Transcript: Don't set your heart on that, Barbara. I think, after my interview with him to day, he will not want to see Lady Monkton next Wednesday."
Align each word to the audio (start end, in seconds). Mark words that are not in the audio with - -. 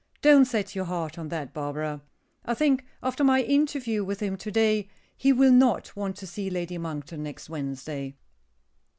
Don't 0.23 0.45
set 0.45 0.73
your 0.75 0.85
heart 0.85 1.19
on 1.19 1.29
that, 1.29 1.53
Barbara. 1.53 2.01
I 2.43 2.55
think, 2.55 2.85
after 3.03 3.23
my 3.23 3.43
interview 3.43 4.03
with 4.03 4.19
him 4.19 4.35
to 4.35 4.49
day, 4.49 4.89
he 5.15 5.31
will 5.31 5.51
not 5.53 5.95
want 5.95 6.15
to 6.15 6.25
see 6.25 6.49
Lady 6.49 6.79
Monkton 6.79 7.21
next 7.21 7.51
Wednesday." 7.51 8.15